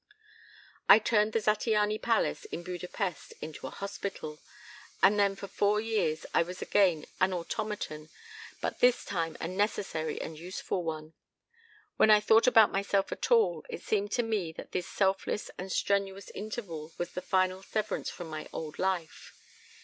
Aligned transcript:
I 0.89 0.97
turned 0.97 1.31
the 1.33 1.39
Zattiany 1.41 2.01
palace 2.01 2.45
in 2.45 2.63
Buda 2.63 2.87
Pesth 2.87 3.33
into 3.39 3.67
a 3.67 3.69
hospital. 3.69 4.39
And 5.03 5.19
then 5.19 5.35
for 5.35 5.47
four 5.47 5.79
years 5.79 6.25
I 6.33 6.41
was 6.41 6.59
again 6.59 7.05
an 7.19 7.33
automaton, 7.33 8.09
but 8.61 8.79
this 8.79 9.05
time 9.05 9.37
a 9.39 9.47
necessary 9.47 10.19
and 10.19 10.39
useful 10.39 10.83
one. 10.83 11.13
When 11.97 12.09
I 12.09 12.19
thought 12.19 12.47
about 12.47 12.71
myself 12.71 13.11
at 13.11 13.29
all, 13.29 13.63
it 13.69 13.83
seemed 13.83 14.11
to 14.13 14.23
me 14.23 14.51
that 14.53 14.71
this 14.71 14.87
selfless 14.87 15.51
and 15.59 15.71
strenuous 15.71 16.31
interval 16.31 16.93
was 16.97 17.11
the 17.11 17.21
final 17.21 17.61
severance 17.61 18.09
from 18.09 18.27
my 18.27 18.47
old 18.51 18.79
life. 18.79 19.33